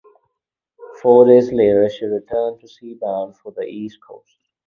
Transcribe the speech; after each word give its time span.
Four 0.99 1.27
days 1.27 1.51
later, 1.51 1.87
she 1.87 2.05
returned 2.05 2.59
to 2.61 2.67
sea 2.67 2.95
bound 2.95 3.37
for 3.37 3.51
the 3.51 3.65
East 3.67 3.99
Coast. 4.01 4.35